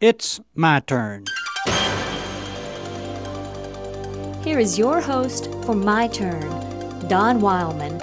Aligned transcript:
It's 0.00 0.38
my 0.54 0.78
turn. 0.78 1.24
Here 4.44 4.60
is 4.60 4.78
your 4.78 5.00
host 5.00 5.50
for 5.64 5.74
My 5.74 6.06
Turn, 6.06 6.38
Don 7.08 7.40
Wildmon. 7.40 7.98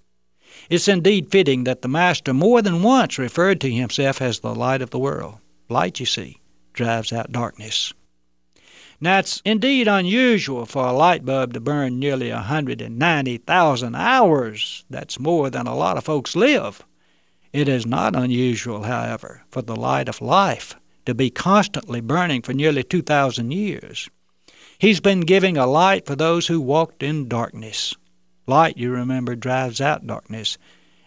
It's 0.68 0.86
indeed 0.86 1.32
fitting 1.32 1.64
that 1.64 1.82
the 1.82 1.88
Master 1.88 2.32
more 2.32 2.62
than 2.62 2.80
once 2.84 3.18
referred 3.18 3.60
to 3.62 3.68
himself 3.72 4.22
as 4.22 4.38
the 4.38 4.54
light 4.54 4.82
of 4.82 4.90
the 4.90 5.00
world. 5.00 5.38
Light, 5.68 5.98
you 5.98 6.06
see, 6.06 6.36
drives 6.72 7.12
out 7.12 7.32
darkness. 7.32 7.92
Now, 9.02 9.18
it's 9.20 9.40
indeed 9.44 9.88
unusual 9.88 10.66
for 10.66 10.86
a 10.86 10.92
light 10.92 11.24
bulb 11.24 11.54
to 11.54 11.60
burn 11.60 11.98
nearly 11.98 12.30
190,000 12.30 13.94
hours. 13.94 14.84
That's 14.90 15.18
more 15.18 15.48
than 15.48 15.66
a 15.66 15.74
lot 15.76 15.96
of 15.96 16.04
folks 16.04 16.36
live. 16.36 16.84
It 17.52 17.66
is 17.66 17.86
not 17.86 18.14
unusual, 18.14 18.82
however, 18.82 19.42
for 19.50 19.62
the 19.62 19.74
light 19.74 20.08
of 20.08 20.20
life 20.20 20.76
to 21.06 21.14
be 21.14 21.30
constantly 21.30 22.00
burning 22.00 22.42
for 22.42 22.52
nearly 22.52 22.84
2,000 22.84 23.50
years. 23.52 24.10
He's 24.78 25.00
been 25.00 25.20
giving 25.22 25.56
a 25.56 25.66
light 25.66 26.06
for 26.06 26.14
those 26.14 26.46
who 26.46 26.60
walked 26.60 27.02
in 27.02 27.26
darkness. 27.26 27.94
Light, 28.46 28.76
you 28.76 28.90
remember, 28.90 29.34
drives 29.34 29.80
out 29.80 30.06
darkness. 30.06 30.58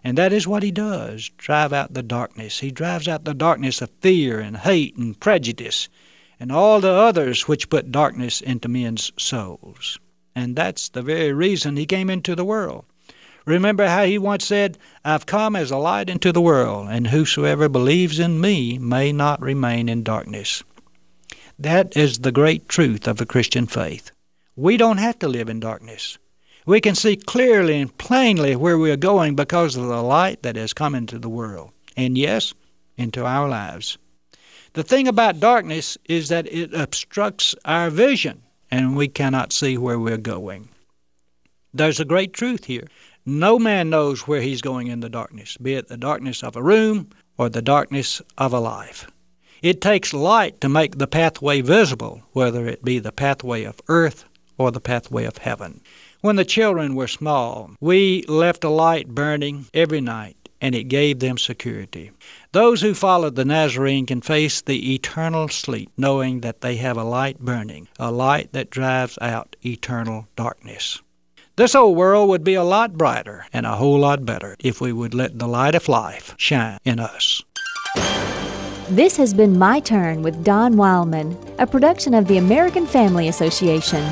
And 0.04 0.18
that 0.18 0.34
is 0.34 0.46
what 0.48 0.64
he 0.64 0.72
does 0.72 1.30
drive 1.38 1.72
out 1.72 1.94
the 1.94 2.04
darkness. 2.04 2.60
He 2.60 2.72
drives 2.72 3.08
out 3.08 3.24
the 3.24 3.34
darkness 3.34 3.82
of 3.82 3.90
fear 4.02 4.40
and 4.40 4.58
hate 4.58 4.96
and 4.98 5.18
prejudice 5.18 5.88
and 6.40 6.52
all 6.52 6.82
the 6.82 6.92
others 6.92 7.48
which 7.48 7.70
put 7.70 7.92
darkness 7.92 8.42
into 8.42 8.68
men's 8.68 9.12
souls. 9.18 9.98
And 10.36 10.56
that's 10.56 10.90
the 10.90 11.02
very 11.04 11.32
reason 11.32 11.78
he 11.78 11.86
came 11.86 12.10
into 12.10 12.36
the 12.36 12.44
world. 12.44 12.84
Remember 13.46 13.88
how 13.88 14.04
he 14.06 14.18
once 14.18 14.46
said, 14.46 14.78
I've 15.06 15.26
come 15.26 15.56
as 15.56 15.70
a 15.70 15.78
light 15.78 16.10
into 16.10 16.32
the 16.32 16.42
world, 16.42 16.88
and 16.90 17.08
whosoever 17.08 17.68
believes 17.70 18.18
in 18.18 18.40
me 18.42 18.78
may 18.78 19.12
not 19.12 19.42
remain 19.42 19.88
in 19.90 20.04
darkness. 20.04 20.64
That 21.60 21.96
is 21.96 22.20
the 22.20 22.32
great 22.32 22.68
truth 22.68 23.08
of 23.08 23.18
the 23.18 23.26
Christian 23.26 23.68
faith. 23.68 24.12
We 24.56 24.76
don't 24.78 24.98
have 24.98 25.20
to 25.20 25.28
live 25.28 25.50
in 25.50 25.60
darkness. 25.60 26.18
We 26.66 26.80
can 26.80 26.96
see 26.96 27.18
clearly 27.18 27.82
and 27.82 27.96
plainly 27.98 28.56
where 28.56 28.78
we 28.78 28.90
are 28.92 28.96
going 28.98 29.36
because 29.36 29.76
of 29.76 29.88
the 29.88 30.02
light 30.02 30.44
that 30.44 30.56
has 30.56 30.74
come 30.74 30.96
into 30.96 31.20
the 31.20 31.28
world, 31.30 31.72
and 31.98 32.18
yes, 32.18 32.54
into 32.96 33.26
our 33.26 33.50
lives. 33.50 33.98
The 34.74 34.84
thing 34.84 35.08
about 35.08 35.40
darkness 35.42 35.98
is 36.06 36.30
that 36.30 36.52
it 36.52 36.74
obstructs 36.74 37.54
our 37.66 37.90
vision, 37.90 38.44
and 38.72 38.96
we 38.96 39.08
cannot 39.08 39.52
see 39.54 39.78
where 39.78 40.00
we're 40.00 40.18
going. 40.18 40.70
There's 41.74 42.00
a 42.00 42.06
great 42.06 42.34
truth 42.34 42.66
here. 42.66 42.88
No 43.26 43.60
man 43.60 43.90
knows 43.90 44.22
where 44.22 44.42
he's 44.42 44.62
going 44.62 44.88
in 44.88 45.02
the 45.02 45.10
darkness, 45.10 45.58
be 45.58 45.74
it 45.74 45.90
the 45.90 45.98
darkness 45.98 46.44
of 46.44 46.56
a 46.56 46.64
room 46.64 47.10
or 47.38 47.50
the 47.50 47.62
darkness 47.62 48.22
of 48.38 48.54
a 48.54 48.60
life. 48.60 49.08
It 49.62 49.80
takes 49.82 50.14
light 50.14 50.60
to 50.62 50.70
make 50.70 50.98
the 50.98 51.08
pathway 51.08 51.62
visible, 51.62 52.22
whether 52.32 52.68
it 52.68 52.84
be 52.86 53.00
the 53.00 53.12
pathway 53.12 53.64
of 53.64 53.82
earth 53.90 54.26
or 54.58 54.72
the 54.72 54.82
pathway 54.82 55.26
of 55.26 55.38
heaven. 55.40 55.82
When 56.24 56.38
the 56.38 56.46
children 56.46 56.96
were 56.96 57.10
small, 57.10 57.72
we 57.82 58.24
left 58.30 58.64
a 58.64 58.70
light 58.70 59.10
burning 59.10 59.66
every 59.74 60.00
night, 60.00 60.38
and 60.62 60.74
it 60.74 60.86
gave 60.86 61.20
them 61.20 61.38
security. 61.38 62.12
Those 62.54 62.80
who 62.82 62.94
follow 62.94 63.30
the 63.30 63.44
Nazarene 63.44 64.06
can 64.06 64.22
face 64.22 64.62
the 64.62 64.94
eternal 64.94 65.50
sleep, 65.50 65.92
knowing 65.98 66.40
that 66.40 66.62
they 66.62 66.78
have 66.78 66.96
a 66.98 67.04
light 67.04 67.40
burning, 67.40 67.90
a 68.00 68.10
light 68.10 68.54
that 68.54 68.70
drives 68.70 69.20
out 69.22 69.58
eternal 69.66 70.30
darkness. 70.38 71.02
This 71.58 71.76
old 71.76 71.98
world 71.98 72.30
would 72.30 72.46
be 72.46 72.54
a 72.54 72.64
lot 72.64 72.98
brighter 72.98 73.46
and 73.52 73.66
a 73.66 73.76
whole 73.76 74.00
lot 74.00 74.26
better 74.26 74.56
if 74.60 74.80
we 74.80 74.94
would 74.94 75.14
let 75.14 75.40
the 75.40 75.48
light 75.50 75.76
of 75.76 75.90
life 75.90 76.36
shine 76.38 76.78
in 76.86 77.02
us. 77.02 77.44
This 78.90 79.18
has 79.18 79.34
been 79.34 79.60
My 79.60 79.82
Turn 79.82 80.22
with 80.22 80.42
Don 80.42 80.76
Wildmon, 80.76 81.36
a 81.60 81.68
production 81.68 82.14
of 82.14 82.30
the 82.30 82.38
American 82.38 82.88
Family 82.88 83.28
Association. 83.28 84.06